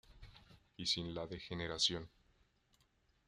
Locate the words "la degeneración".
1.13-2.09